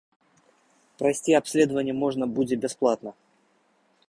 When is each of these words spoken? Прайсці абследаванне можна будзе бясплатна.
Прайсці 1.01 1.37
абследаванне 1.41 1.95
можна 2.03 2.25
будзе 2.39 2.55
бясплатна. 2.65 3.11